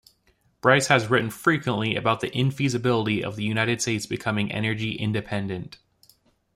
Bryce 0.61 0.87
has 0.87 1.11
written 1.11 1.29
frequently 1.29 1.95
about 1.95 2.21
the 2.21 2.31
infeasibility 2.31 3.21
of 3.21 3.35
the 3.35 3.43
United 3.43 3.83
States 3.83 4.07
becoming 4.07 4.51
energy 4.51 4.93
independent. 4.95 5.77